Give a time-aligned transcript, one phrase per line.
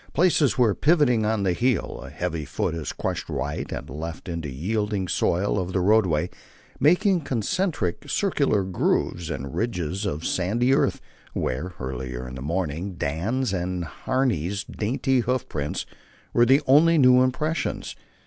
[0.13, 4.47] Places where, pivoting on the heel, a heavy foot had crushed right and left into
[4.49, 6.31] the yielding soil of the roadway,
[6.79, 11.01] making concentric, circular grooves and ridges of sandy earth,
[11.33, 15.85] where, earlier in the morning Dan's and Harney's dainty hoof prints
[16.33, 17.95] were the only new impressions.